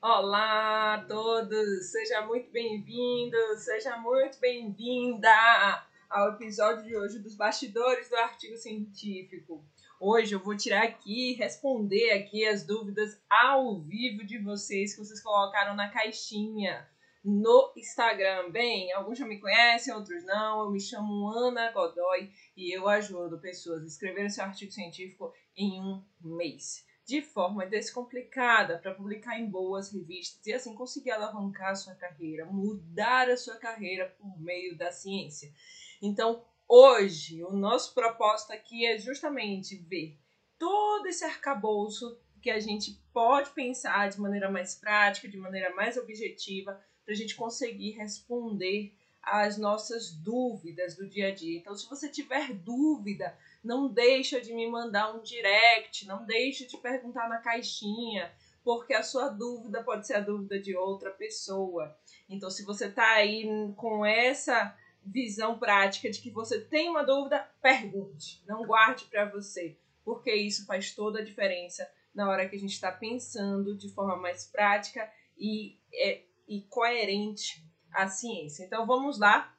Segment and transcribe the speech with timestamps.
[0.00, 5.28] Olá a todos, seja muito bem-vindo, seja muito bem-vinda
[6.08, 9.60] ao episódio de hoje dos bastidores do artigo científico.
[9.98, 15.20] Hoje eu vou tirar aqui, responder aqui as dúvidas ao vivo de vocês que vocês
[15.20, 16.88] colocaram na caixinha
[17.24, 18.52] no Instagram.
[18.52, 20.60] Bem, alguns já me conhecem, outros não.
[20.60, 25.80] Eu me chamo Ana Godoy e eu ajudo pessoas a escreverem seu artigo científico em
[25.80, 31.74] um mês de forma descomplicada para publicar em boas revistas e assim conseguir alavancar a
[31.74, 35.50] sua carreira, mudar a sua carreira por meio da ciência.
[36.02, 40.18] Então, hoje, o nosso propósito aqui é justamente ver
[40.58, 45.96] todo esse arcabouço que a gente pode pensar de maneira mais prática, de maneira mais
[45.96, 51.58] objetiva, para a gente conseguir responder às nossas dúvidas do dia a dia.
[51.58, 56.76] Então, se você tiver dúvida não deixa de me mandar um direct, não deixa de
[56.78, 58.32] perguntar na caixinha,
[58.64, 61.96] porque a sua dúvida pode ser a dúvida de outra pessoa.
[62.28, 67.48] Então, se você está aí com essa visão prática de que você tem uma dúvida,
[67.62, 72.58] pergunte, não guarde para você, porque isso faz toda a diferença na hora que a
[72.58, 78.64] gente está pensando de forma mais prática e, é, e coerente a ciência.
[78.64, 79.54] Então, vamos lá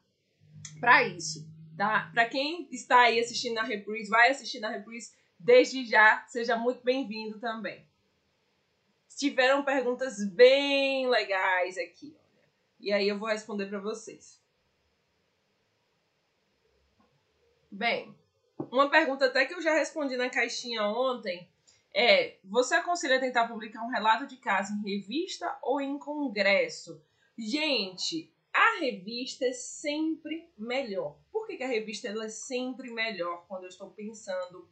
[0.80, 1.48] para isso.
[1.80, 2.10] Tá?
[2.14, 6.84] Para quem está aí assistindo na reprise, vai assistir na reprise, desde já, seja muito
[6.84, 7.88] bem-vindo também.
[9.16, 12.52] Tiveram perguntas bem legais aqui, olha.
[12.82, 14.44] E aí eu vou responder para vocês.
[17.72, 18.14] Bem,
[18.70, 21.50] uma pergunta até que eu já respondi na caixinha ontem
[21.96, 27.02] é: você aconselha tentar publicar um relato de caso em revista ou em congresso?
[27.38, 31.18] Gente, a revista é sempre melhor.
[31.50, 34.69] Que, que a revista ela é sempre melhor quando eu estou pensando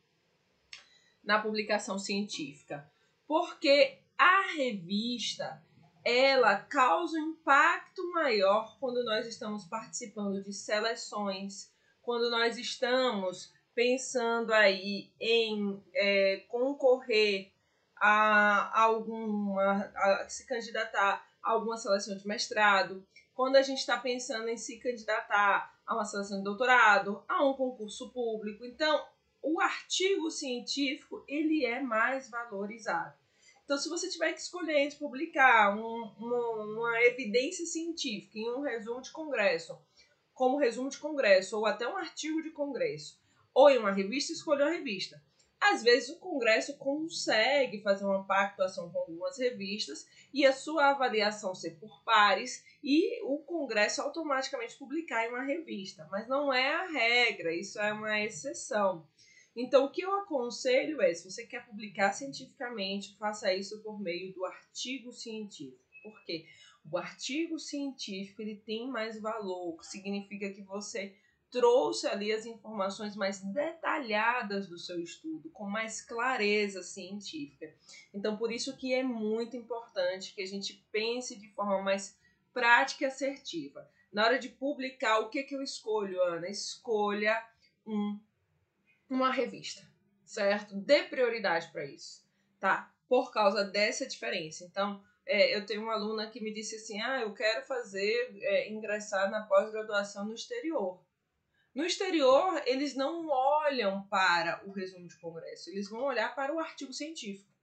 [1.23, 2.87] na publicação científica?
[3.25, 5.59] Porque a revista
[6.05, 14.53] ela causa um impacto maior quando nós estamos participando de seleções, quando nós estamos pensando
[14.53, 17.53] aí em é, concorrer
[17.95, 24.47] a alguma, a se candidatar a alguma seleção de mestrado, quando a gente está pensando
[24.47, 28.65] em se candidatar a uma seleção de doutorado, a um concurso público.
[28.65, 29.03] Então,
[29.41, 33.15] o artigo científico ele é mais valorizado.
[33.63, 38.61] Então, se você tiver que escolher entre publicar um, uma, uma evidência científica em um
[38.61, 39.77] resumo de congresso,
[40.33, 43.19] como resumo de congresso, ou até um artigo de congresso,
[43.53, 45.21] ou em uma revista, escolha a revista.
[45.59, 51.55] Às vezes o Congresso consegue fazer uma pactuação com algumas revistas e a sua avaliação
[51.55, 56.87] ser por pares e o Congresso automaticamente publicar em uma revista, mas não é a
[56.87, 59.07] regra, isso é uma exceção.
[59.55, 64.31] Então, o que eu aconselho é, se você quer publicar cientificamente, faça isso por meio
[64.31, 65.83] do artigo científico.
[66.03, 66.45] Por quê?
[66.89, 71.15] O artigo científico ele tem mais valor, significa que você
[71.49, 77.73] trouxe ali as informações mais detalhadas do seu estudo, com mais clareza científica.
[78.13, 82.17] Então, por isso que é muito importante que a gente pense de forma mais
[82.53, 83.89] prática e assertiva.
[84.11, 86.49] Na hora de publicar, o que, que eu escolho, Ana?
[86.49, 87.43] Escolha
[87.85, 88.19] um,
[89.09, 89.87] uma revista,
[90.25, 90.75] certo?
[90.75, 92.25] Dê prioridade para isso,
[92.59, 92.91] tá?
[93.07, 94.65] Por causa dessa diferença.
[94.65, 98.69] Então, é, eu tenho uma aluna que me disse assim: ah, eu quero fazer, é,
[98.69, 100.99] ingressar na pós-graduação no exterior.
[101.77, 106.57] No exterior, eles não olham para o resumo de congresso, eles vão olhar para o
[106.57, 107.53] artigo científico.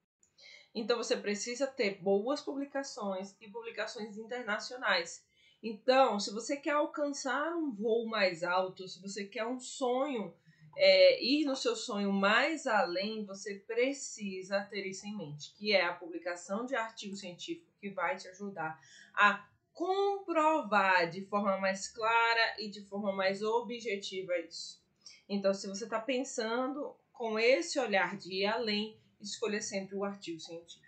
[0.72, 5.26] Então você precisa ter boas publicações e publicações internacionais.
[5.60, 10.32] Então, se você quer alcançar um voo mais alto, se você quer um sonho,
[10.76, 15.84] é, ir no seu sonho mais além, você precisa ter isso em mente, que é
[15.84, 18.80] a publicação de artigo científico que vai te ajudar
[19.12, 24.82] a comprovar de forma mais clara e de forma mais objetiva isso.
[25.28, 30.38] Então, se você está pensando com esse olhar de ir além, escolha sempre o artigo
[30.38, 30.84] científico.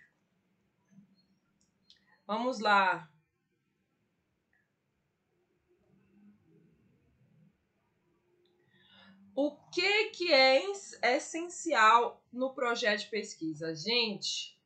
[2.25, 3.11] Vamos lá.
[9.35, 10.63] O que, que é
[11.15, 13.75] essencial no projeto de pesquisa?
[13.75, 14.56] Gente,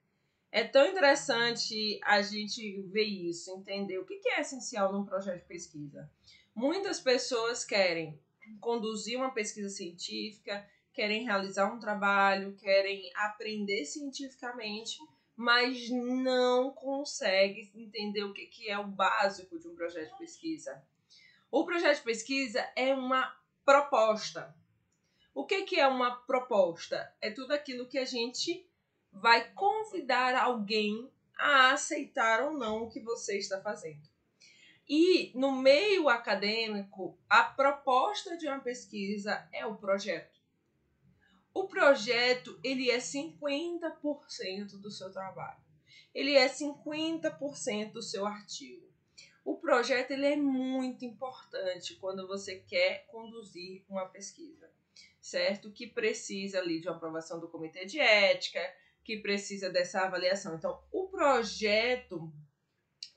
[0.52, 5.48] é tão interessante a gente ver isso, entender o que é essencial num projeto de
[5.48, 6.12] pesquisa.
[6.54, 8.20] Muitas pessoas querem
[8.60, 14.98] conduzir uma pesquisa científica, querem realizar um trabalho, querem aprender cientificamente,
[15.38, 20.84] mas não conseguem entender o que é o básico de um projeto de pesquisa.
[21.50, 23.34] O projeto de pesquisa é uma
[23.64, 24.54] proposta.
[25.34, 27.16] O que é uma proposta?
[27.22, 28.70] É tudo aquilo que a gente
[29.12, 34.10] vai convidar alguém a aceitar ou não o que você está fazendo.
[34.88, 40.40] E no meio acadêmico, a proposta de uma pesquisa é o projeto.
[41.54, 45.60] O projeto, ele é 50% do seu trabalho.
[46.14, 48.92] Ele é 50% do seu artigo.
[49.44, 54.72] O projeto ele é muito importante quando você quer conduzir uma pesquisa,
[55.20, 55.72] certo?
[55.72, 58.62] Que precisa ali de uma aprovação do comitê de ética,
[59.04, 60.56] que precisa dessa avaliação.
[60.56, 62.32] Então, o projeto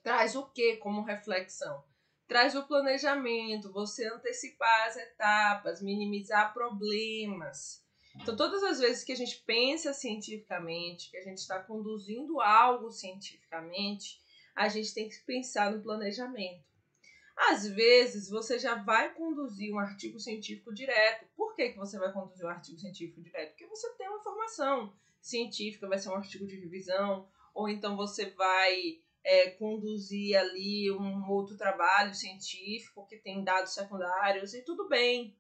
[0.03, 1.85] traz o que como reflexão?
[2.27, 7.85] Traz o planejamento, você antecipar as etapas, minimizar problemas.
[8.17, 12.91] Então, todas as vezes que a gente pensa cientificamente, que a gente está conduzindo algo
[12.91, 14.23] cientificamente,
[14.55, 16.65] a gente tem que pensar no planejamento.
[17.37, 21.27] Às vezes, você já vai conduzir um artigo científico direto.
[21.37, 23.51] Por que, que você vai conduzir um artigo científico direto?
[23.51, 28.27] Porque você tem uma formação científica, vai ser um artigo de revisão, ou então você
[28.31, 35.35] vai é, conduzir ali um outro trabalho científico que tem dados secundários, e tudo bem.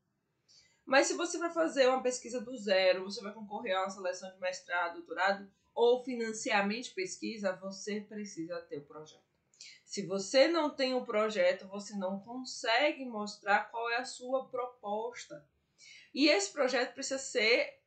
[0.86, 4.32] Mas se você vai fazer uma pesquisa do zero, você vai concorrer a uma seleção
[4.32, 9.22] de mestrado, doutorado, ou financiamento de pesquisa, você precisa ter o projeto.
[9.84, 15.46] Se você não tem o projeto, você não consegue mostrar qual é a sua proposta.
[16.14, 17.80] E esse projeto precisa ser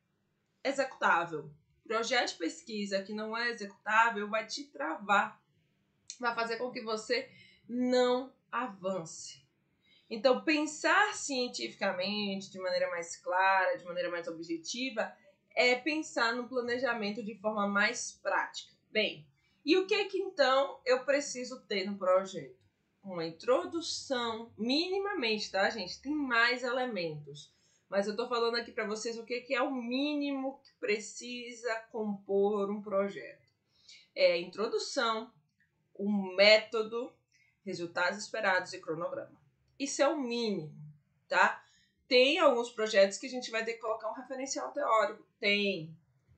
[0.62, 1.50] executável.
[1.88, 5.42] Projeto de pesquisa que não é executável vai te travar,
[6.20, 7.30] vai fazer com que você
[7.66, 9.42] não avance.
[10.10, 15.10] Então, pensar cientificamente, de maneira mais clara, de maneira mais objetiva,
[15.56, 18.74] é pensar no planejamento de forma mais prática.
[18.90, 19.26] Bem,
[19.64, 22.58] e o que que então eu preciso ter no projeto?
[23.02, 26.02] Uma introdução, minimamente, tá, gente?
[26.02, 27.50] Tem mais elementos.
[27.88, 31.74] Mas eu estou falando aqui para vocês o que, que é o mínimo que precisa
[31.90, 33.48] compor um projeto.
[34.14, 35.32] É introdução,
[35.94, 37.12] o método,
[37.64, 39.40] resultados esperados e cronograma.
[39.78, 40.74] Isso é o mínimo,
[41.28, 41.64] tá?
[42.06, 45.24] Tem alguns projetos que a gente vai ter que colocar um referencial teórico.
[45.38, 45.94] Tem.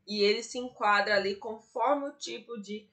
[0.07, 2.89] E ele se enquadra ali conforme o tipo de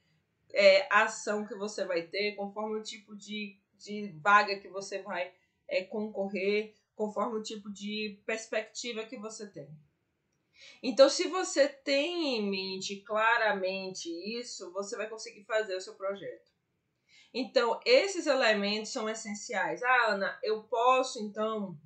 [0.54, 5.34] é, ação que você vai ter, conforme o tipo de, de vaga que você vai
[5.68, 9.70] é, concorrer, conforme o tipo de perspectiva que você tem.
[10.84, 16.52] Então, se você tem em mente claramente isso, você vai conseguir fazer o seu projeto.
[17.34, 19.82] Então, esses elementos são essenciais.
[19.82, 21.80] Ah, Ana, eu posso então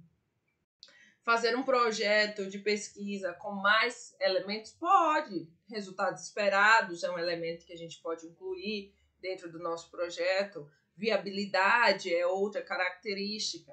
[1.23, 4.71] Fazer um projeto de pesquisa com mais elementos?
[4.71, 5.47] Pode.
[5.69, 10.67] Resultados esperados é um elemento que a gente pode incluir dentro do nosso projeto.
[10.95, 13.71] Viabilidade é outra característica.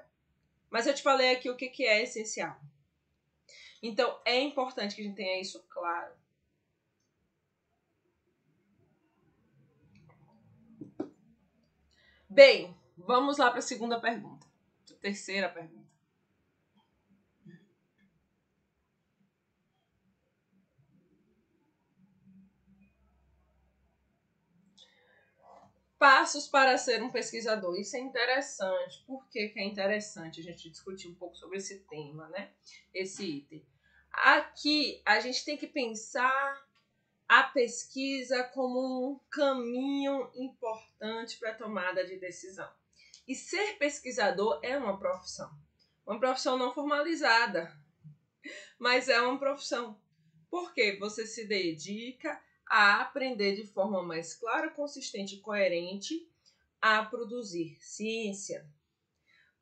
[0.70, 2.60] Mas eu te falei aqui o que, que é essencial.
[3.82, 6.14] Então, é importante que a gente tenha isso claro.
[12.28, 14.46] Bem, vamos lá para a segunda pergunta.
[15.00, 15.97] Terceira pergunta.
[25.98, 27.78] Passos para ser um pesquisador.
[27.78, 29.02] Isso é interessante.
[29.06, 32.52] Por que, que é interessante a gente discutir um pouco sobre esse tema, né?
[32.94, 33.66] Esse item.
[34.12, 36.68] Aqui a gente tem que pensar
[37.28, 42.70] a pesquisa como um caminho importante para a tomada de decisão.
[43.26, 45.50] E ser pesquisador é uma profissão.
[46.06, 47.76] Uma profissão não formalizada,
[48.78, 50.00] mas é uma profissão.
[50.48, 56.28] Porque você se dedica a aprender de forma mais clara, consistente e coerente
[56.80, 58.66] a produzir ciência.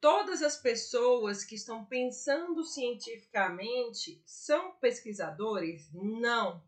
[0.00, 5.90] Todas as pessoas que estão pensando cientificamente são pesquisadores?
[5.92, 6.62] Não.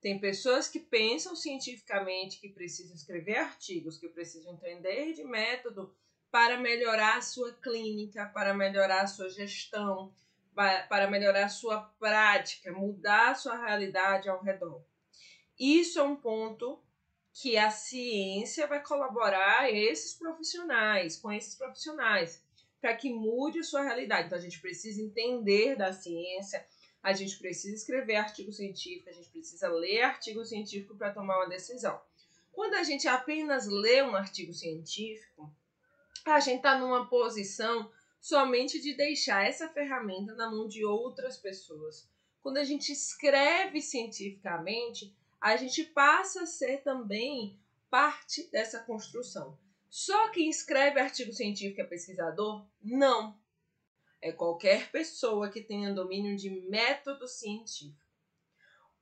[0.00, 5.94] Tem pessoas que pensam cientificamente, que precisam escrever artigos, que precisam entender de método
[6.30, 10.14] para melhorar a sua clínica, para melhorar a sua gestão,
[10.54, 14.82] para melhorar a sua prática, mudar a sua realidade ao redor.
[15.60, 16.82] Isso é um ponto
[17.34, 22.42] que a ciência vai colaborar esses profissionais, com esses profissionais,
[22.80, 24.26] para que mude a sua realidade.
[24.26, 26.66] Então a gente precisa entender da ciência,
[27.02, 31.48] a gente precisa escrever artigo científico, a gente precisa ler artigo científico para tomar uma
[31.50, 32.00] decisão.
[32.50, 35.54] Quando a gente apenas lê um artigo científico,
[36.24, 42.08] a gente está numa posição somente de deixar essa ferramenta na mão de outras pessoas.
[42.42, 49.58] Quando a gente escreve cientificamente, a gente passa a ser também parte dessa construção.
[49.88, 52.64] Só quem escreve artigo científico é pesquisador?
[52.80, 53.36] Não.
[54.20, 57.98] É qualquer pessoa que tenha domínio de método científico.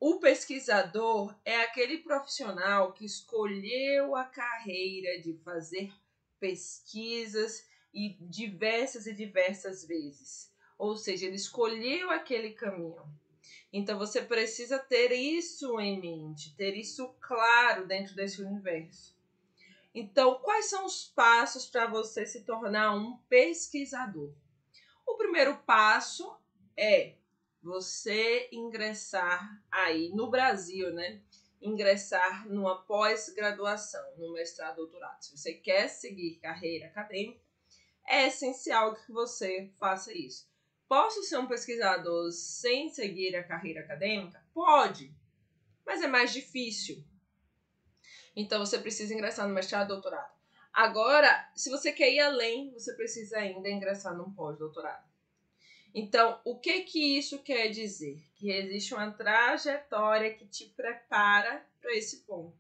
[0.01, 5.93] O pesquisador é aquele profissional que escolheu a carreira de fazer
[6.39, 10.53] pesquisas e diversas e diversas vezes.
[10.79, 13.03] Ou seja, ele escolheu aquele caminho.
[13.73, 19.17] Então você precisa ter isso em mente, ter isso claro dentro desse universo.
[19.95, 24.33] Então, quais são os passos para você se tornar um pesquisador?
[25.07, 26.37] O primeiro passo
[26.77, 27.15] é
[27.63, 31.21] você ingressar aí no Brasil, né?
[31.61, 35.21] Ingressar numa pós-graduação, no mestrado, doutorado.
[35.23, 37.41] Se você quer seguir carreira acadêmica,
[38.07, 40.49] é essencial que você faça isso.
[40.89, 44.43] Posso ser um pesquisador sem seguir a carreira acadêmica?
[44.55, 45.15] Pode,
[45.85, 47.05] mas é mais difícil.
[48.35, 50.33] Então você precisa ingressar no mestrado, doutorado.
[50.73, 55.07] Agora, se você quer ir além, você precisa ainda ingressar num pós-doutorado.
[55.95, 58.23] Então, o que que isso quer dizer?
[58.37, 62.57] Que existe uma trajetória que te prepara para esse ponto.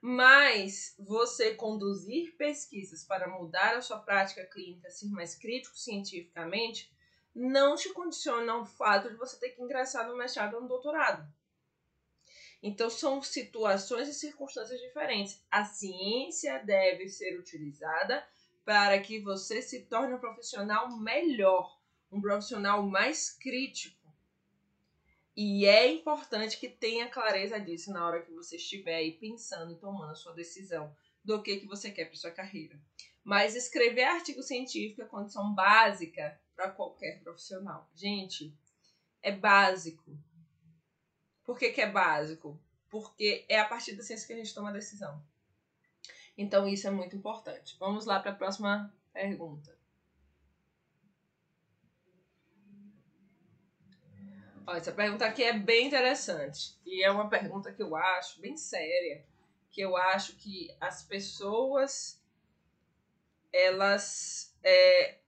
[0.00, 6.91] Mas você conduzir pesquisas para mudar a sua prática clínica, ser mais crítico cientificamente,
[7.34, 11.26] não te condiciona ao fato de você ter que ingressar no mestrado ou no doutorado.
[12.62, 15.44] Então, são situações e circunstâncias diferentes.
[15.50, 18.24] A ciência deve ser utilizada
[18.64, 24.00] para que você se torne um profissional melhor, um profissional mais crítico.
[25.36, 29.78] E é importante que tenha clareza disso na hora que você estiver aí pensando e
[29.78, 32.78] tomando a sua decisão do que, que você quer para sua carreira.
[33.24, 37.90] Mas escrever artigo científico é condição básica para qualquer profissional.
[37.92, 38.56] Gente,
[39.20, 40.16] é básico.
[41.44, 42.56] Por que, que é básico?
[42.88, 45.20] Porque é a partir da ciência que a gente toma a decisão.
[46.38, 47.76] Então, isso é muito importante.
[47.80, 49.76] Vamos lá para a próxima pergunta.
[54.64, 56.78] Olha, essa pergunta aqui é bem interessante.
[56.86, 59.26] E é uma pergunta que eu acho bem séria.
[59.68, 62.22] Que eu acho que as pessoas
[63.52, 65.21] elas é,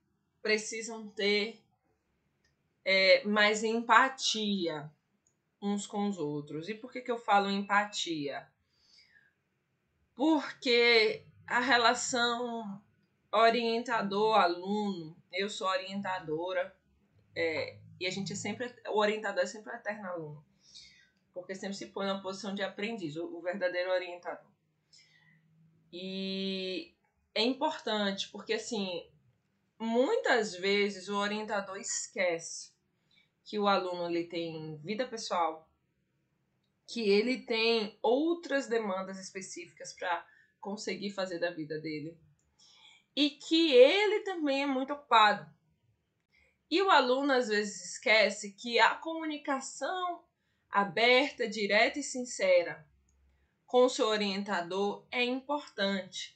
[0.45, 1.59] precisam ter
[2.85, 4.87] é, mais empatia
[5.59, 6.69] uns com os outros.
[6.69, 8.47] E por que, que eu falo empatia?
[10.13, 12.79] Porque a relação
[13.31, 16.77] orientador-aluno, eu sou orientadora,
[17.35, 20.45] é, e a gente é sempre, o orientador é sempre eterno aluno,
[21.33, 24.51] porque sempre se põe na posição de aprendiz, o, o verdadeiro orientador.
[25.91, 26.93] E
[27.33, 29.09] é importante, porque assim,
[29.79, 32.73] muitas vezes o orientador esquece
[33.43, 35.69] que o aluno ele tem vida pessoal,
[36.87, 40.25] que ele tem outras demandas específicas para
[40.59, 42.17] conseguir fazer da vida dele
[43.15, 45.49] e que ele também é muito ocupado.
[46.69, 50.23] E o aluno às vezes esquece que a comunicação
[50.69, 52.85] aberta, direta e sincera
[53.65, 56.34] com o seu orientador é importante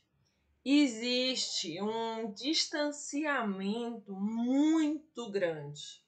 [0.71, 6.03] existe um distanciamento muito grande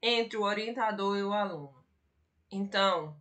[0.00, 1.84] entre o orientador e o aluno.
[2.50, 3.16] Então,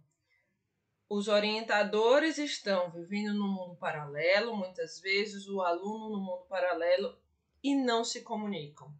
[1.09, 7.17] os orientadores estão vivendo no mundo paralelo, muitas vezes o aluno no mundo paralelo
[7.63, 8.93] e não se comunicam.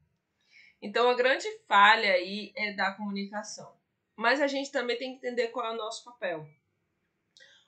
[0.82, 3.74] Então, a grande falha aí é da comunicação.
[4.16, 6.46] Mas a gente também tem que entender qual é o nosso papel.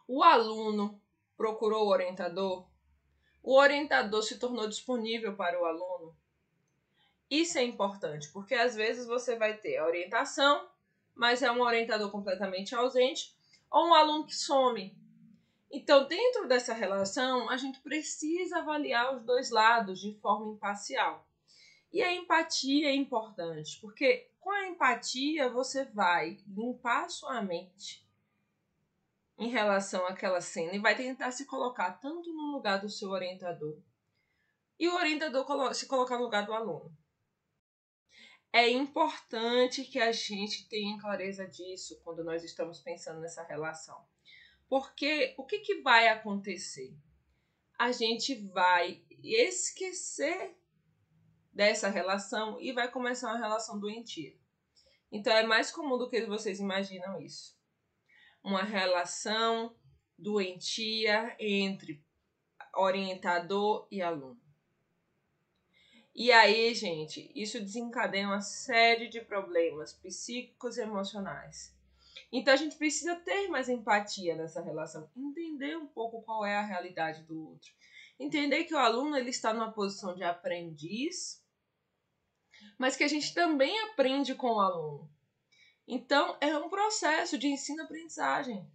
[0.07, 1.01] O aluno
[1.37, 2.67] procurou o orientador
[3.43, 6.15] o orientador se tornou disponível para o aluno.
[7.29, 10.65] Isso é importante, porque às vezes você vai ter a orientação,
[11.13, 13.35] mas é um orientador completamente ausente,
[13.69, 14.95] ou um aluno que some.
[15.69, 21.27] Então, dentro dessa relação, a gente precisa avaliar os dois lados de forma imparcial.
[21.91, 28.02] E a empatia é importante, porque com a empatia você vai limpar sua mente
[29.37, 33.81] em relação àquela cena e vai tentar se colocar tanto no lugar do seu orientador
[34.79, 36.95] e o orientador se colocar no lugar do aluno.
[38.51, 44.05] É importante que a gente tenha clareza disso quando nós estamos pensando nessa relação.
[44.69, 46.95] Porque o que, que vai acontecer?
[47.79, 50.55] A gente vai esquecer
[51.51, 54.37] dessa relação e vai começar uma relação doentia.
[55.11, 57.52] Então é mais comum do que vocês imaginam isso
[58.43, 59.75] uma relação
[60.17, 62.03] doentia entre
[62.75, 64.41] orientador e aluno.
[66.15, 71.75] E aí, gente, isso desencadeia uma série de problemas psíquicos e emocionais.
[72.31, 76.65] Então a gente precisa ter mais empatia nessa relação, entender um pouco qual é a
[76.65, 77.71] realidade do outro.
[78.19, 81.43] Entender que o aluno ele está numa posição de aprendiz,
[82.77, 85.09] mas que a gente também aprende com o aluno.
[85.87, 88.65] Então, é um processo de ensino-aprendizagem.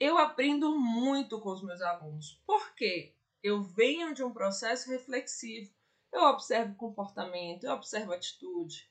[0.00, 2.40] Eu aprendo muito com os meus alunos.
[2.46, 3.14] Por quê?
[3.42, 5.72] Eu venho de um processo reflexivo.
[6.12, 8.90] Eu observo comportamento, eu observo atitude.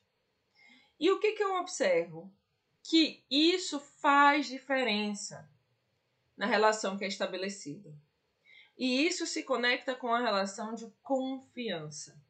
[1.00, 2.32] E o que, que eu observo?
[2.84, 5.50] Que isso faz diferença
[6.36, 7.92] na relação que é estabelecida.
[8.76, 12.20] E isso se conecta com a relação de confiança.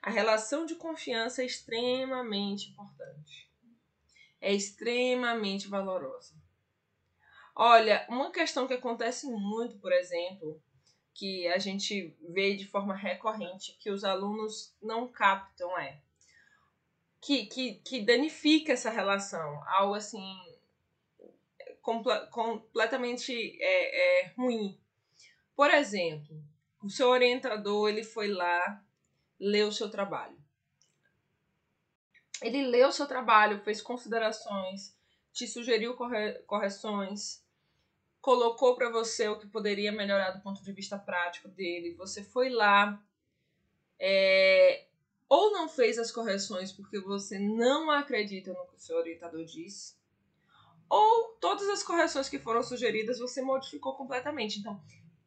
[0.00, 3.45] A relação de confiança é extremamente importante.
[4.46, 6.34] É extremamente valorosa.
[7.52, 10.62] Olha, uma questão que acontece muito, por exemplo,
[11.12, 16.00] que a gente vê de forma recorrente que os alunos não captam é
[17.20, 20.22] que, que, que danifica essa relação, algo assim
[21.82, 24.80] comple completamente é, é, ruim.
[25.56, 26.40] Por exemplo,
[26.80, 28.80] o seu orientador ele foi lá
[29.40, 30.38] ler o seu trabalho.
[32.42, 34.94] Ele leu seu trabalho, fez considerações,
[35.32, 37.42] te sugeriu corre correções,
[38.20, 41.94] colocou para você o que poderia melhorar do ponto de vista prático dele.
[41.94, 43.02] Você foi lá,
[43.98, 44.86] é,
[45.28, 49.98] ou não fez as correções porque você não acredita no que o seu orientador diz,
[50.88, 54.60] ou todas as correções que foram sugeridas você modificou completamente.
[54.60, 54.80] Então,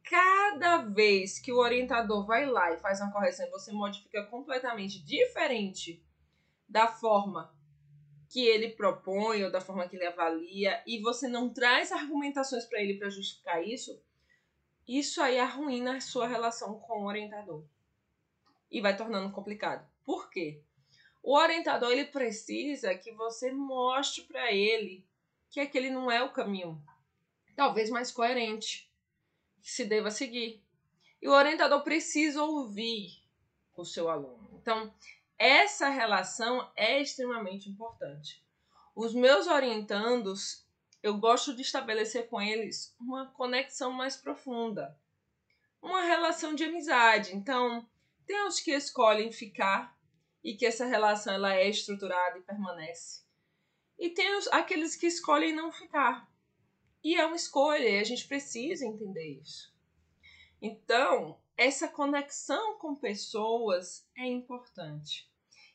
[0.03, 5.03] cada vez que o orientador vai lá e faz uma correção e você modifica completamente
[5.03, 6.03] diferente
[6.69, 7.51] da forma
[8.29, 12.79] que ele propõe ou da forma que ele avalia e você não traz argumentações para
[12.79, 13.99] ele para justificar isso,
[14.87, 17.65] isso aí arruína a sua relação com o orientador
[18.71, 19.89] e vai tornando complicado.
[20.05, 20.61] Por quê?
[21.23, 25.05] O orientador ele precisa que você mostre para ele
[25.49, 26.79] que aquele não é o caminho,
[27.55, 28.91] talvez mais coerente,
[29.61, 30.63] que se deva seguir.
[31.19, 33.23] E o orientador precisa ouvir
[33.75, 34.49] o seu aluno.
[34.53, 34.93] Então,
[35.39, 38.43] essa relação é extremamente importante.
[38.93, 40.67] Os meus orientandos,
[41.01, 44.99] eu gosto de estabelecer com eles uma conexão mais profunda,
[45.81, 47.33] uma relação de amizade.
[47.33, 47.87] Então,
[48.27, 49.97] tem os que escolhem ficar
[50.43, 53.23] e que essa relação ela é estruturada e permanece.
[53.97, 56.29] E tem os, aqueles que escolhem não ficar.
[57.01, 59.73] E é uma escolha, e a gente precisa entender isso.
[60.61, 65.28] Então, essa conexão com pessoas é importante.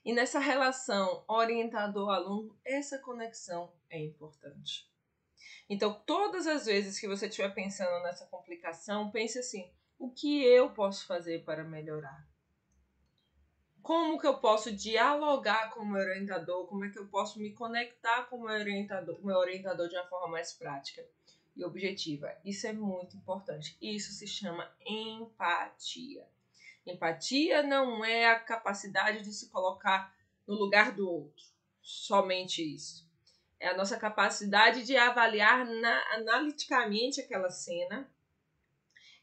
[0.04, 4.88] E nessa relação orientador-aluno, essa conexão é importante.
[5.68, 10.70] Então, todas as vezes que você estiver pensando nessa complicação, pense assim: o que eu
[10.74, 12.26] posso fazer para melhorar?
[13.84, 17.52] como que eu posso dialogar com o meu orientador, como é que eu posso me
[17.52, 21.06] conectar com o meu orientador, meu orientador de uma forma mais prática
[21.54, 22.34] e objetiva.
[22.42, 23.76] Isso é muito importante.
[23.82, 26.26] Isso se chama empatia.
[26.86, 30.14] Empatia não é a capacidade de se colocar
[30.46, 31.44] no lugar do outro,
[31.80, 33.08] somente isso.
[33.58, 38.10] É a nossa capacidade de avaliar na, analiticamente aquela cena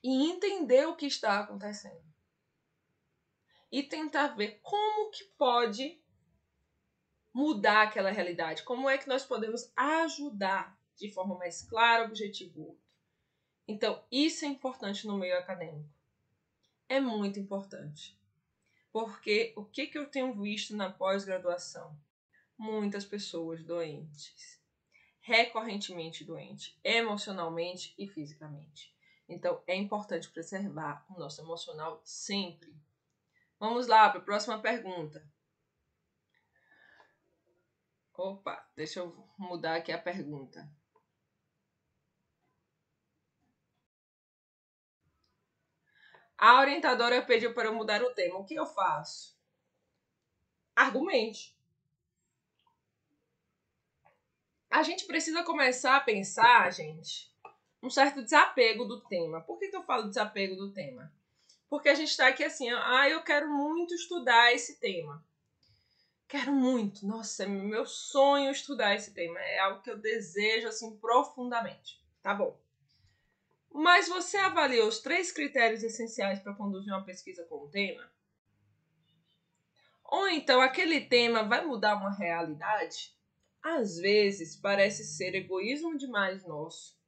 [0.04, 2.02] e entender o que está acontecendo
[3.72, 6.02] e tentar ver como que pode
[7.34, 12.68] mudar aquela realidade, como é que nós podemos ajudar de forma mais clara, objetiva o
[12.68, 12.84] outro.
[13.68, 15.90] Então, isso é importante no meio acadêmico.
[16.92, 18.20] É muito importante.
[18.92, 21.98] Porque o que, que eu tenho visto na pós-graduação?
[22.58, 24.60] Muitas pessoas doentes.
[25.22, 28.94] Recorrentemente doentes, emocionalmente e fisicamente.
[29.26, 32.76] Então, é importante preservar o nosso emocional sempre.
[33.58, 35.26] Vamos lá para a próxima pergunta.
[38.14, 40.70] Opa, deixa eu mudar aqui a pergunta.
[46.42, 48.40] A orientadora pediu para eu mudar o tema.
[48.40, 49.38] O que eu faço?
[50.76, 51.56] Argumente.
[54.68, 57.32] A gente precisa começar a pensar, gente,
[57.84, 59.42] um certo desapego do tema.
[59.42, 61.14] Por que, que eu falo desapego do tema?
[61.70, 65.24] Porque a gente está aqui assim, ah, eu quero muito estudar esse tema.
[66.28, 69.40] Quero muito, nossa, é meu sonho estudar esse tema.
[69.40, 72.02] É algo que eu desejo assim profundamente.
[72.24, 72.60] Tá bom.
[73.74, 78.12] Mas você avaliou os três critérios essenciais para conduzir uma pesquisa com o tema?
[80.04, 83.16] Ou então aquele tema vai mudar uma realidade?
[83.64, 87.00] Às vezes parece ser egoísmo demais nosso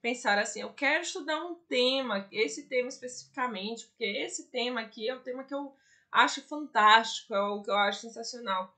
[0.00, 5.14] pensar assim, eu quero estudar um tema, esse tema especificamente, porque esse tema aqui é
[5.14, 5.74] o tema que eu
[6.10, 8.76] acho fantástico, é o que eu acho sensacional.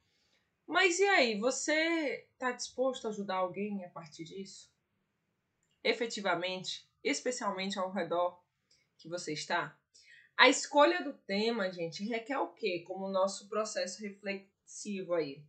[0.66, 4.70] Mas e aí, você está disposto a ajudar alguém a partir disso?
[5.82, 8.40] Efetivamente, especialmente ao redor
[8.98, 9.76] que você está?
[10.36, 12.84] A escolha do tema, gente, requer o quê?
[12.86, 15.44] Como o nosso processo reflexivo aí.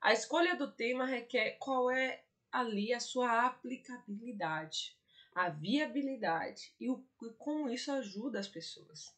[0.00, 4.96] A escolha do tema requer qual é ali a sua aplicabilidade,
[5.34, 9.14] a viabilidade e, o, e como isso ajuda as pessoas.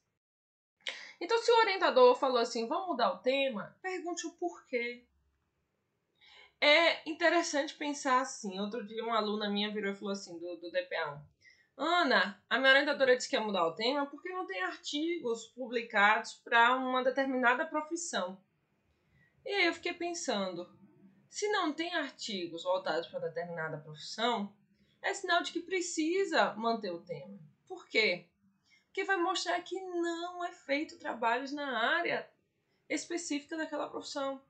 [1.21, 5.05] Então, se o orientador falou assim, vamos mudar o tema, pergunte o porquê.
[6.61, 8.59] É interessante pensar assim.
[8.59, 11.21] Outro dia, uma aluna minha virou e falou assim, do, do DPA1.
[11.81, 16.35] Ana, a minha orientadora disse que ia mudar o tema porque não tem artigos publicados
[16.35, 18.43] para uma determinada profissão.
[19.47, 20.69] E aí eu fiquei pensando,
[21.31, 24.53] se não tem artigos voltados para determinada profissão,
[25.01, 27.39] é sinal de que precisa manter o tema.
[27.69, 28.27] Por quê?
[28.87, 32.29] Porque vai mostrar que não é feito trabalhos na área
[32.89, 34.43] específica daquela profissão.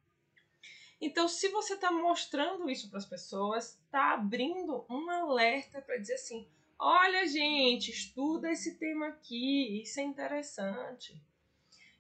[0.99, 6.15] Então, se você está mostrando isso para as pessoas, está abrindo um alerta para dizer
[6.15, 11.21] assim: olha, gente, estuda esse tema aqui, isso é interessante.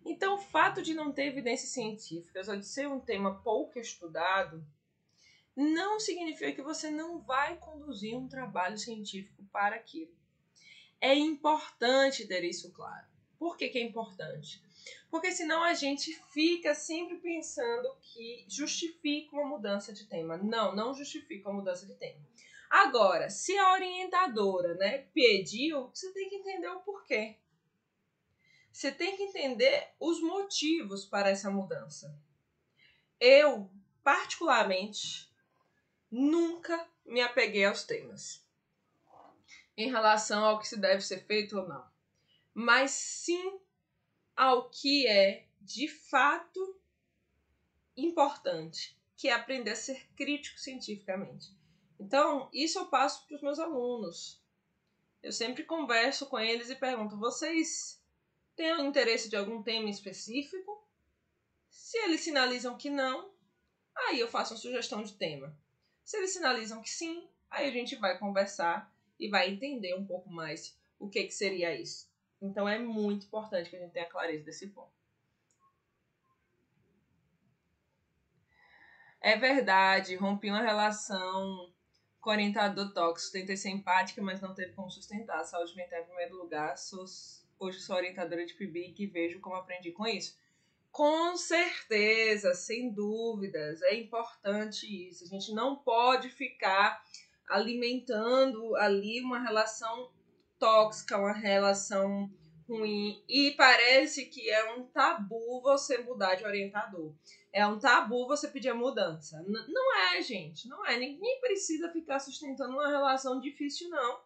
[0.05, 4.65] Então, o fato de não ter evidências científicas ou de ser um tema pouco estudado
[5.57, 10.17] não significa que você não vai conduzir um trabalho científico para aquilo.
[11.01, 13.07] É importante ter isso claro.
[13.39, 14.63] Por que, que é importante?
[15.11, 20.37] Porque senão a gente fica sempre pensando que justifica uma mudança de tema.
[20.37, 22.21] Não, não justifica uma mudança de tema.
[22.71, 27.37] Agora, se a orientadora né, pediu, você tem que entender o porquê.
[28.71, 32.15] Você tem que entender os motivos para essa mudança.
[33.19, 33.69] Eu,
[34.05, 35.29] particularmente,
[36.11, 38.47] nunca me apeguei aos temas
[39.77, 41.89] em relação ao que se deve ser feito ou não,
[42.53, 43.59] mas sim
[44.37, 46.79] ao que é de fato
[47.97, 51.58] importante, que é aprender a ser crítico cientificamente.
[51.99, 54.41] Então, isso eu passo para os meus alunos.
[55.23, 58.01] Eu sempre converso com eles e pergunto: vocês
[58.55, 60.87] têm interesse de algum tema específico?
[61.69, 63.31] Se eles sinalizam que não,
[63.97, 65.57] aí eu faço uma sugestão de tema.
[66.05, 70.31] Se eles sinalizam que sim, aí a gente vai conversar e vai entender um pouco
[70.31, 72.09] mais o que, que seria isso.
[72.41, 74.97] Então é muito importante que a gente tenha clareza desse ponto.
[79.21, 81.73] É verdade, rompi uma relação
[82.23, 85.41] orientador tóxico, tentei ser empática, mas não teve como sustentar.
[85.41, 86.77] A saúde mental em primeiro lugar.
[86.77, 87.05] Sou,
[87.59, 90.37] hoje sou orientadora de PIBIC e vejo como aprendi com isso.
[90.91, 95.25] Com certeza, sem dúvidas, é importante isso.
[95.25, 97.03] A gente não pode ficar
[97.49, 100.11] alimentando ali uma relação
[100.59, 102.31] tóxica, uma relação
[102.69, 103.23] ruim.
[103.29, 107.15] E parece que é um tabu você mudar de orientador.
[107.59, 109.43] É um tabu você pedir a mudança.
[109.45, 110.69] N não é, gente.
[110.69, 110.97] Não é.
[110.97, 114.21] Ninguém precisa ficar sustentando uma relação difícil, não.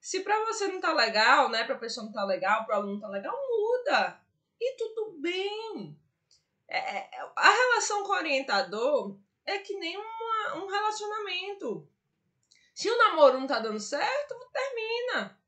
[0.00, 1.62] Se pra você não tá legal, né?
[1.62, 4.20] Pra pessoa não tá legal, pro aluno não tá legal, muda.
[4.60, 5.96] E tudo bem.
[6.66, 9.16] É, é a relação com o orientador
[9.46, 11.88] é que nem uma, um relacionamento.
[12.74, 15.38] Se o namoro não tá dando certo, termina.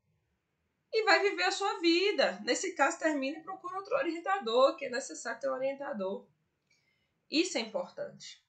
[0.93, 2.39] E vai viver a sua vida.
[2.45, 6.25] Nesse caso, termina e procura outro orientador, que é necessário ter um orientador.
[7.29, 8.43] Isso é importante.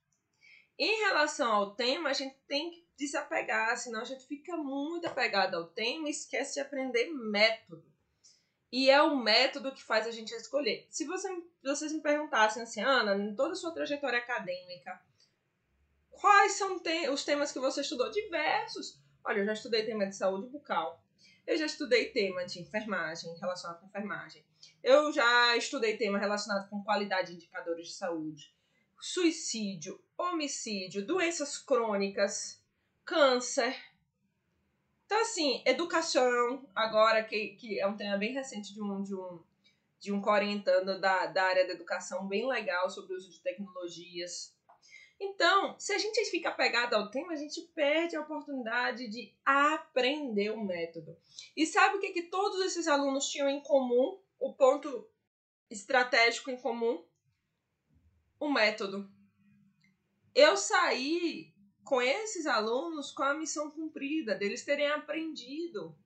[0.78, 5.54] Em relação ao tema, a gente tem que desapegar, senão a gente fica muito apegado
[5.54, 7.86] ao tema e esquece de aprender método.
[8.70, 10.86] E é o método que faz a gente escolher.
[10.90, 11.28] Se você,
[11.62, 15.00] vocês me perguntassem assim, Ana, em toda a sua trajetória acadêmica,
[16.20, 18.10] Quais são te os temas que você estudou?
[18.10, 19.00] Diversos.
[19.24, 21.00] Olha, eu já estudei tema de saúde bucal.
[21.46, 24.44] Eu já estudei tema de enfermagem, relacionado com enfermagem.
[24.82, 28.52] Eu já estudei tema relacionado com qualidade de indicadores de saúde.
[29.00, 32.60] Suicídio, homicídio, doenças crônicas,
[33.04, 33.76] câncer.
[35.06, 39.42] Então, assim, educação, agora, que, que é um tema bem recente de um, de um,
[39.98, 44.54] de um orientando da, da área da educação, bem legal sobre o uso de tecnologias.
[45.20, 50.50] Então, se a gente fica apegado ao tema, a gente perde a oportunidade de aprender
[50.50, 51.16] o método.
[51.56, 54.20] E sabe o que, que todos esses alunos tinham em comum?
[54.38, 55.08] O ponto
[55.70, 57.04] estratégico em comum?
[58.38, 59.10] O método.
[60.34, 61.52] Eu saí
[61.84, 65.98] com esses alunos com a missão cumprida, deles terem aprendido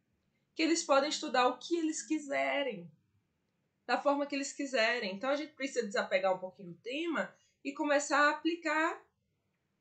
[0.55, 2.91] que eles podem estudar o que eles quiserem,
[3.87, 5.15] da forma que eles quiserem.
[5.15, 9.03] Então a gente precisa desapegar um pouquinho do tema e começar a aplicar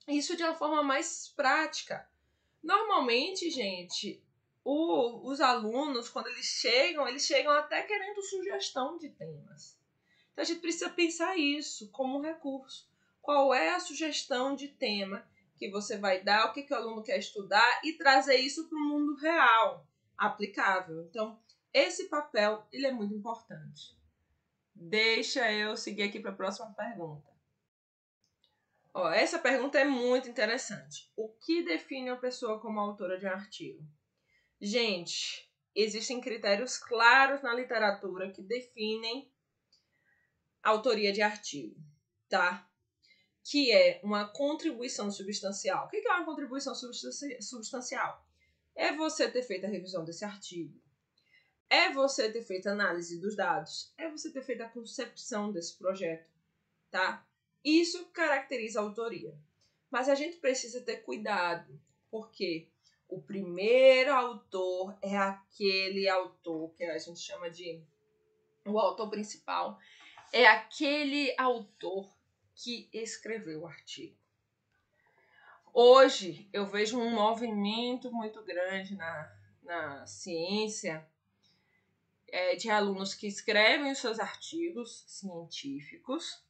[0.08, 2.10] isso de uma forma mais prática.
[2.64, 4.24] Normalmente, gente,
[4.64, 9.80] o, os alunos, quando eles chegam, eles chegam até querendo sugestão de temas.
[10.32, 12.90] Então a gente precisa pensar isso como um recurso.
[13.22, 15.26] Qual é a sugestão de tema
[15.62, 18.76] que você vai dar, o que, que o aluno quer estudar e trazer isso para
[18.76, 21.04] o mundo real, aplicável.
[21.04, 21.40] Então,
[21.72, 23.96] esse papel ele é muito importante.
[24.74, 27.30] Deixa eu seguir aqui para a próxima pergunta.
[28.92, 31.12] Ó, essa pergunta é muito interessante.
[31.16, 33.84] O que define uma pessoa como autora de um artigo?
[34.60, 39.32] Gente, existem critérios claros na literatura que definem
[40.64, 41.76] autoria de artigo,
[42.30, 42.68] tá?
[43.44, 45.86] Que é uma contribuição substancial.
[45.86, 48.26] O que é uma contribuição substancial?
[48.76, 50.80] É você ter feito a revisão desse artigo.
[51.70, 53.94] É você ter feito a análise dos dados.
[53.98, 56.30] É você ter feito a concepção desse projeto,
[56.90, 57.26] tá?
[57.64, 59.34] Isso caracteriza a autoria.
[59.90, 62.70] Mas a gente precisa ter cuidado, porque
[63.08, 67.84] o primeiro autor é aquele autor que a gente chama de
[68.66, 69.78] o autor principal,
[70.32, 72.12] é aquele autor
[72.56, 74.16] que escreveu o artigo.
[75.74, 81.08] Hoje eu vejo um movimento muito grande na, na ciência
[82.28, 86.44] é, de alunos que escrevem os seus artigos científicos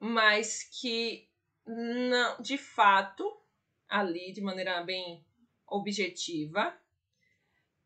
[0.00, 1.28] mas que
[1.66, 3.40] não, de fato,
[3.88, 5.24] ali de maneira bem
[5.66, 6.76] objetiva,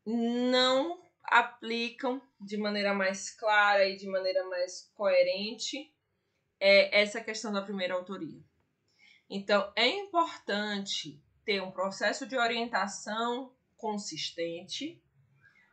[0.05, 5.93] não aplicam de maneira mais clara e de maneira mais coerente
[6.59, 8.43] é, essa questão da primeira autoria.
[9.29, 15.01] Então, é importante ter um processo de orientação consistente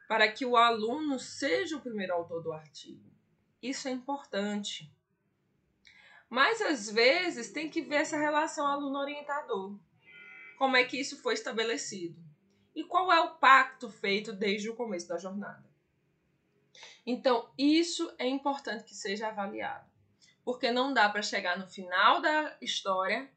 [0.08, 3.04] para que o aluno seja o primeiro autor do artigo.
[3.62, 4.90] Isso é importante.
[6.30, 9.78] Mas às vezes tem que ver essa relação aluno-orientador.
[10.56, 12.28] Como é que isso foi estabelecido?
[12.79, 15.69] E qual é o pacto feito desde o começo da jornada?
[17.05, 19.85] Então, isso é importante que seja avaliado.
[20.45, 23.29] Porque não dá para chegar no final da história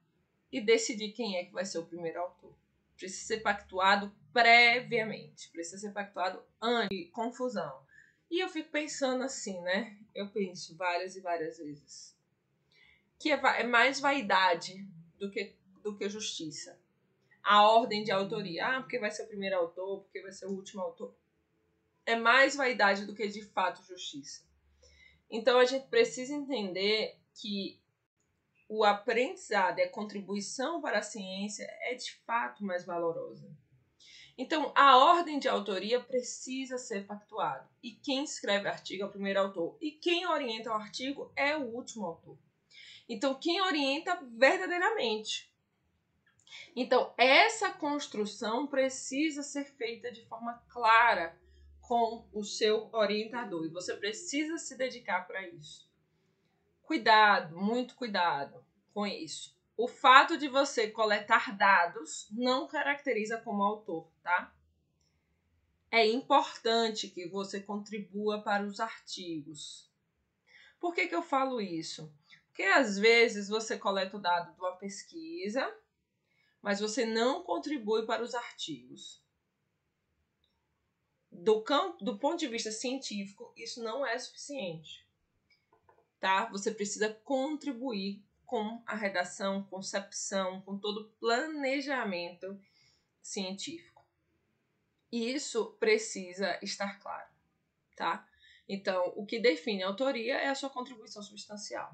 [0.52, 2.54] e decidir quem é que vai ser o primeiro autor.
[2.96, 7.84] Precisa ser pactuado previamente, precisa ser pactuado antes confusão.
[8.30, 9.98] E eu fico pensando assim, né?
[10.14, 12.16] Eu penso várias e várias vezes
[13.22, 14.84] que é, é mais vaidade
[15.20, 16.81] do que, do que justiça.
[17.44, 18.66] A ordem de autoria.
[18.68, 21.16] Ah, porque vai ser o primeiro autor, porque vai ser o último autor.
[22.06, 24.44] É mais vaidade do que de fato justiça.
[25.30, 27.82] Então a gente precisa entender que
[28.68, 33.50] o aprendizado e a contribuição para a ciência é de fato mais valorosa.
[34.38, 37.70] Então, a ordem de autoria precisa ser pactuada.
[37.84, 39.78] E quem escreve artigo é o primeiro autor.
[39.82, 42.38] E quem orienta o artigo é o último autor.
[43.10, 45.51] Então, quem orienta verdadeiramente.
[46.76, 51.40] Então, essa construção precisa ser feita de forma clara
[51.82, 55.90] com o seu orientador e você precisa se dedicar para isso.
[56.84, 59.56] Cuidado, muito cuidado com isso.
[59.78, 64.54] O fato de você coletar dados não caracteriza como autor, tá?
[65.90, 69.92] É importante que você contribua para os artigos.
[70.80, 72.14] Por que, que eu falo isso?
[72.48, 75.68] Porque às vezes você coleta o dado de uma pesquisa,
[76.62, 79.22] mas você não contribui para os artigos.
[81.32, 85.08] Do, campo, do ponto de vista científico, isso não é suficiente.
[86.20, 86.46] Tá?
[86.52, 92.60] Você precisa contribuir com a redação, concepção, com todo o planejamento
[93.22, 94.06] científico.
[95.12, 97.30] E isso precisa estar claro,
[97.96, 98.28] tá?
[98.68, 101.94] Então, o que define a autoria é a sua contribuição substancial.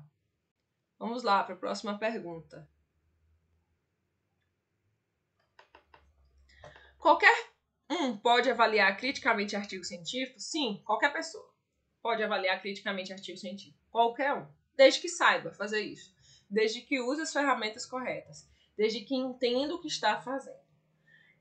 [0.99, 2.67] Vamos lá para a próxima pergunta.
[7.07, 7.53] Qualquer
[7.89, 10.41] um pode avaliar criticamente artigo científico?
[10.41, 11.49] Sim, qualquer pessoa
[12.01, 13.79] pode avaliar criticamente artigo científico.
[13.89, 14.45] Qualquer um.
[14.75, 16.13] Desde que saiba fazer isso.
[16.49, 18.45] Desde que use as ferramentas corretas.
[18.75, 20.59] Desde que entenda o que está fazendo.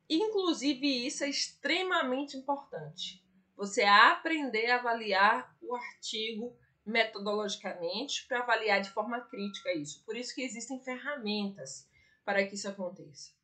[0.09, 3.21] Inclusive, isso é extremamente importante.
[3.57, 10.01] Você aprender a avaliar o artigo metodologicamente para avaliar de forma crítica isso.
[10.05, 11.91] Por isso que existem ferramentas
[12.25, 13.35] para que isso aconteça.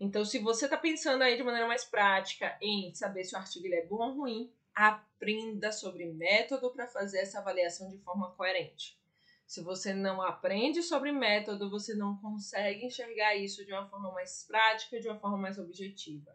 [0.00, 3.66] Então, se você está pensando aí de maneira mais prática em saber se o artigo
[3.66, 8.98] é bom ou ruim, aprenda sobre método para fazer essa avaliação de forma coerente.
[9.46, 14.44] Se você não aprende sobre método, você não consegue enxergar isso de uma forma mais
[14.44, 16.34] prática, de uma forma mais objetiva.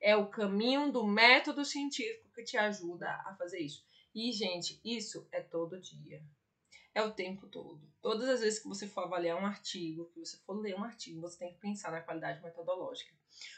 [0.00, 3.84] É o caminho do método científico que te ajuda a fazer isso.
[4.14, 6.22] E, gente, isso é todo dia.
[6.94, 7.80] É o tempo todo.
[8.00, 11.20] Todas as vezes que você for avaliar um artigo, que você for ler um artigo,
[11.20, 13.12] você tem que pensar na qualidade metodológica.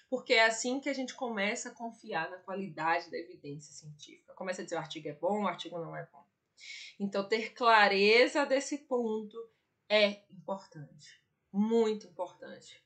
[0.09, 4.33] Porque é assim que a gente começa a confiar na qualidade da evidência científica.
[4.35, 6.25] Começa a dizer o artigo é bom, o artigo não é bom.
[6.99, 9.37] Então, ter clareza desse ponto
[9.89, 11.21] é importante.
[11.53, 12.83] Muito importante.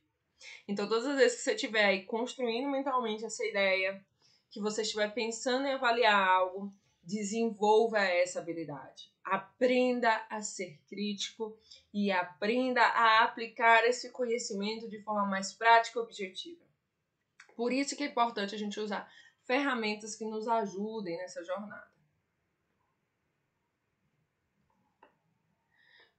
[0.67, 4.05] Então, todas as vezes que você estiver aí construindo mentalmente essa ideia,
[4.51, 6.73] que você estiver pensando em avaliar algo,
[7.11, 9.11] desenvolva essa habilidade.
[9.25, 11.59] Aprenda a ser crítico
[11.93, 16.65] e aprenda a aplicar esse conhecimento de forma mais prática e objetiva.
[17.57, 19.11] Por isso que é importante a gente usar
[19.43, 21.91] ferramentas que nos ajudem nessa jornada.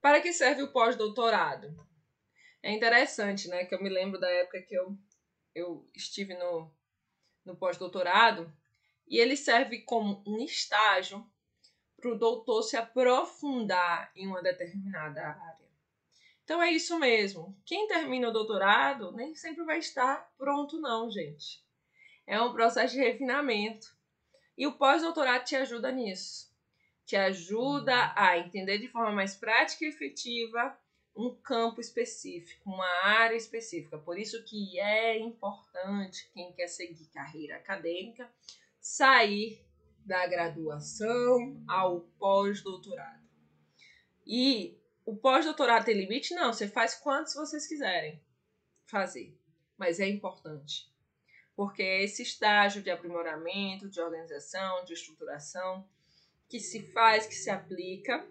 [0.01, 1.75] Para que serve o pós-doutorado?
[2.61, 3.65] É interessante, né?
[3.65, 4.97] Que eu me lembro da época que eu,
[5.55, 6.71] eu estive no,
[7.45, 8.51] no pós-doutorado
[9.11, 11.29] e ele serve como um estágio
[11.97, 15.69] para o doutor se aprofundar em uma determinada área.
[16.45, 17.55] Então é isso mesmo.
[17.65, 21.61] Quem termina o doutorado nem sempre vai estar pronto, não, gente.
[22.25, 23.93] É um processo de refinamento.
[24.57, 26.49] E o pós-doutorado te ajuda nisso.
[27.05, 30.77] Te ajuda a entender de forma mais prática e efetiva
[31.13, 33.97] um campo específico, uma área específica.
[33.97, 38.31] Por isso que é importante quem quer seguir carreira acadêmica
[38.81, 39.63] sair
[40.03, 43.21] da graduação ao pós-doutorado.
[44.25, 46.33] E o pós-doutorado tem limite?
[46.33, 48.21] Não, você faz quantos vocês quiserem
[48.85, 49.37] fazer.
[49.77, 50.91] Mas é importante.
[51.55, 55.87] Porque é esse estágio de aprimoramento, de organização, de estruturação
[56.49, 58.27] que se faz, que se aplica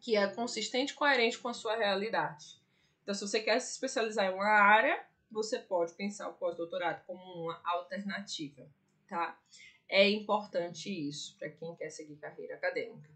[0.00, 2.62] que é consistente e coerente com a sua realidade.
[3.02, 7.20] Então, se você quer se especializar em uma área, você pode pensar o pós-doutorado como
[7.20, 8.68] uma alternativa,
[9.08, 9.38] tá?
[9.88, 13.08] É importante isso para quem quer seguir carreira acadêmica.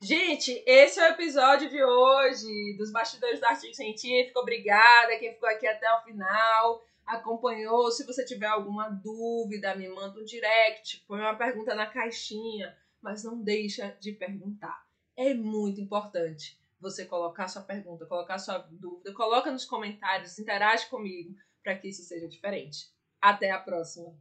[0.00, 4.40] Gente, esse é o episódio de hoje dos bastidores do artigo científico.
[4.40, 7.90] Obrigada quem ficou aqui até o final, acompanhou.
[7.90, 13.22] Se você tiver alguma dúvida, me manda um direct, põe uma pergunta na caixinha, mas
[13.22, 14.84] não deixa de perguntar
[15.16, 21.36] é muito importante você colocar sua pergunta, colocar sua dúvida, coloca nos comentários, interage comigo
[21.62, 22.90] para que isso seja diferente.
[23.20, 24.16] Até a próxima!